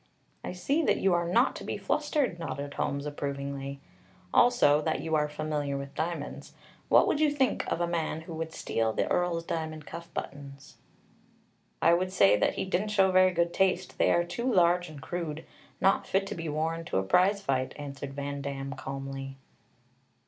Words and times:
"I 0.43 0.51
see 0.53 0.81
that 0.81 0.97
you 0.97 1.13
are 1.13 1.27
not 1.29 1.55
to 1.57 1.63
be 1.63 1.77
flustered," 1.77 2.39
nodded 2.39 2.73
Holmes 2.73 3.05
approvingly; 3.05 3.81
"also 4.33 4.81
that 4.81 5.01
you 5.01 5.13
are 5.13 5.29
familiar 5.29 5.77
with 5.77 5.93
diamonds. 5.93 6.53
What 6.89 7.05
would 7.05 7.19
you 7.19 7.29
think 7.29 7.71
of 7.71 7.81
a 7.81 7.85
man 7.87 8.21
who 8.21 8.33
would 8.33 8.51
steal 8.51 8.93
the 8.93 9.07
Earl's 9.07 9.43
diamond 9.43 9.85
cuff 9.85 10.11
buttons?" 10.15 10.77
"I 11.83 11.93
would 11.93 12.11
say 12.11 12.35
that 12.35 12.55
he 12.55 12.65
didn't 12.65 12.87
show 12.87 13.11
very 13.11 13.29
good 13.29 13.53
taste. 13.53 13.99
They 13.99 14.09
are 14.11 14.23
too 14.23 14.51
large 14.51 14.89
and 14.89 14.99
crude. 14.99 15.45
Not 15.79 16.07
fit 16.07 16.25
to 16.25 16.33
be 16.33 16.49
worn 16.49 16.83
to 16.85 16.97
a 16.97 17.03
prize 17.03 17.43
fight," 17.43 17.75
answered 17.77 18.15
Van 18.15 18.41
Damm 18.41 18.73
calmly. 18.73 19.37